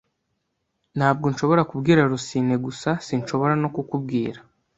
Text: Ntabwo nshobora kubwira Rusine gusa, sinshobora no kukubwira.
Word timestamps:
Ntabwo 0.97 1.25
nshobora 1.31 1.67
kubwira 1.71 2.07
Rusine 2.11 2.55
gusa, 2.65 2.89
sinshobora 3.05 3.53
no 3.61 3.69
kukubwira. 3.75 4.39